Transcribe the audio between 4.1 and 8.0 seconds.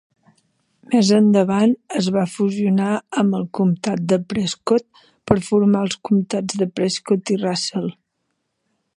de Prescott per formar els comtats de Prescott i Russell.